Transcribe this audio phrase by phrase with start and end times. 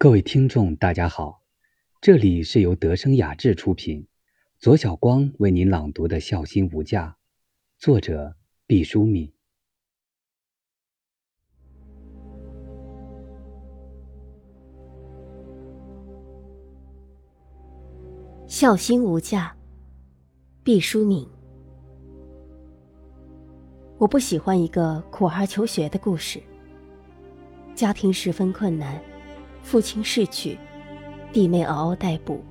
[0.00, 1.42] 各位听众，大家好，
[2.00, 4.06] 这里是由德生雅致出品，
[4.60, 7.16] 左小光为您朗读的《孝心无价》，
[7.82, 9.32] 作者毕淑敏。
[18.46, 19.56] 孝心无价，
[20.62, 21.28] 毕淑敏。
[23.98, 26.40] 我不喜欢一个苦儿求学的故事。
[27.74, 29.02] 家庭十分困难。
[29.68, 30.56] 父亲逝去，
[31.30, 32.42] 弟妹嗷嗷待哺。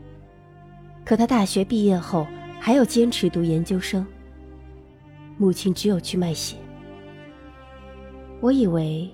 [1.04, 2.28] 可他大学毕业后
[2.60, 4.06] 还要坚持读研究生。
[5.36, 6.58] 母亲只有去卖血。
[8.40, 9.10] 我以为，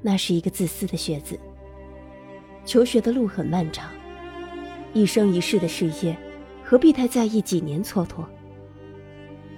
[0.00, 1.38] 那是一个自私的学子。
[2.64, 3.90] 求学的路很漫长，
[4.94, 6.16] 一生一世的事业，
[6.64, 8.24] 何必太在意几年蹉跎？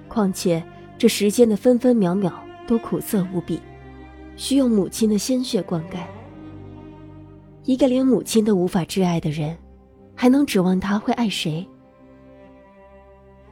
[0.09, 0.61] 况且
[0.98, 3.61] 这时间的分分秒秒都苦涩无比，
[4.37, 5.98] 需用母亲的鲜血灌溉。
[7.65, 9.57] 一个连母亲都无法挚爱的人，
[10.16, 11.66] 还能指望他会爱谁？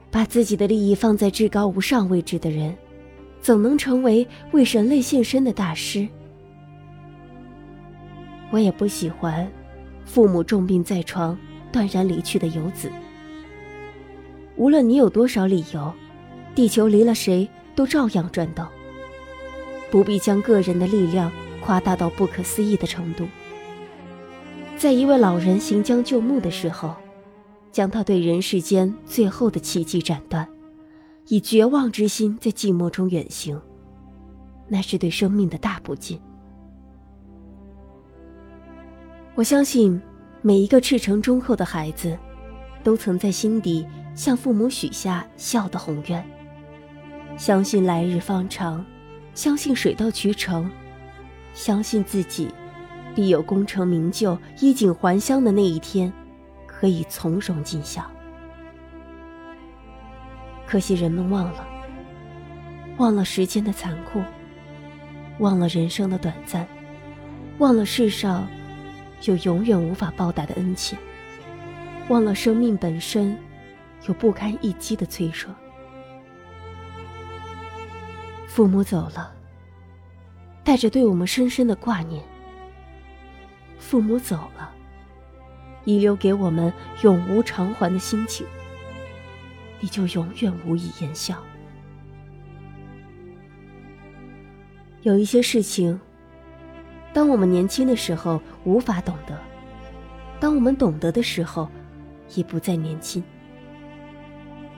[0.09, 2.75] 把自己的利益放在至高无上位置的人，
[3.39, 6.05] 怎能成为为人类献身的大师？
[8.51, 9.49] 我也不喜欢
[10.03, 11.37] 父母重病在床、
[11.71, 12.91] 断然离去的游子。
[14.57, 15.93] 无论你有多少理由，
[16.53, 18.67] 地球离了谁都照样转动。
[19.89, 23.25] 不必将个人的力量夸大到不可思议的程度。
[24.81, 26.95] 在一位老人行将就木的时候，
[27.71, 30.49] 将他对人世间最后的奇迹斩断，
[31.27, 33.61] 以绝望之心在寂寞中远行，
[34.67, 36.19] 那是对生命的大不敬。
[39.35, 40.01] 我相信，
[40.41, 42.17] 每一个赤诚忠厚的孩子，
[42.83, 46.27] 都曾在心底向父母许下孝的宏愿，
[47.37, 48.83] 相信来日方长，
[49.35, 50.67] 相信水到渠成，
[51.53, 52.49] 相信自己。
[53.15, 56.11] 必有功成名就、衣锦还乡的那一天，
[56.65, 58.03] 可以从容尽孝。
[60.65, 61.67] 可惜人们忘了，
[62.97, 64.21] 忘了时间的残酷，
[65.39, 66.65] 忘了人生的短暂，
[67.57, 68.47] 忘了世上
[69.23, 70.97] 有永远无法报答的恩情，
[72.07, 73.37] 忘了生命本身
[74.07, 75.53] 有不堪一击的脆弱。
[78.47, 79.33] 父母走了，
[80.63, 82.23] 带着对我们深深的挂念。
[83.81, 84.71] 父母走了，
[85.83, 86.71] 遗留给我们
[87.01, 88.45] 永无偿还的心情，
[89.79, 91.35] 你就永远无以言笑。
[95.01, 95.99] 有一些事情，
[97.11, 99.37] 当我们年轻的时候无法懂得，
[100.39, 101.67] 当我们懂得的时候，
[102.35, 103.21] 已不再年轻。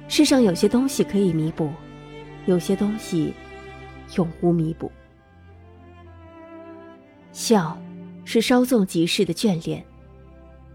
[0.08, 1.70] 世上有些东西可以弥补，
[2.46, 3.34] 有些东西
[4.16, 4.90] 永无弥补。
[7.34, 7.78] 笑。
[8.26, 9.84] 是稍纵即逝的眷恋，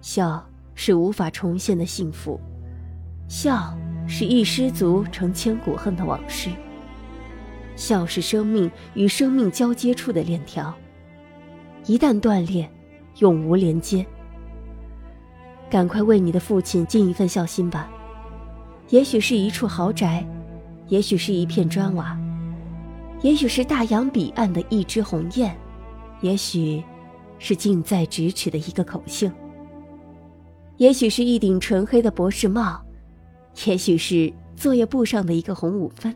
[0.01, 2.39] 笑是无法重现的幸福，
[3.27, 3.77] 笑
[4.07, 6.51] 是一失足成千古恨的往事，
[7.75, 10.75] 笑是生命与生命交接处的链条，
[11.87, 12.71] 一旦断裂，
[13.19, 14.07] 永无连接。
[15.71, 17.91] 赶快为你的父亲尽一份孝心吧，
[18.91, 20.27] 也许是一处豪宅，
[20.89, 22.19] 也许是一片砖瓦，
[23.23, 25.55] 也许是大洋彼岸的一只鸿雁，
[26.21, 26.85] 也许。
[27.39, 29.31] 是近在咫尺的一个口信，
[30.77, 32.81] 也许是一顶纯黑的博士帽，
[33.65, 36.15] 也许是作业簿上的一个红五分，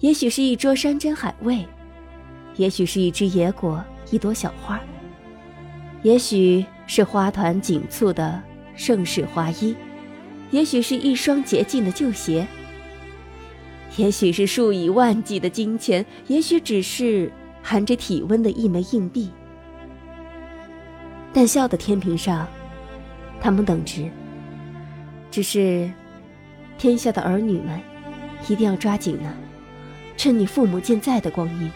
[0.00, 1.64] 也许是一桌山珍海味，
[2.56, 4.80] 也许是一只野果、一朵小花，
[6.02, 8.42] 也许是花团锦簇的
[8.74, 9.74] 盛世花衣，
[10.50, 12.46] 也许是一双洁净的旧鞋，
[13.96, 19.30] 也许是数以万计的金钱，也许只是含着体温的一枚硬币。
[21.40, 22.48] 但笑的天平上，
[23.40, 24.10] 他们等值。
[25.30, 25.88] 只是，
[26.76, 27.80] 天下的儿女们，
[28.48, 29.32] 一定要抓紧呢，
[30.16, 31.70] 趁你父母健在的光阴。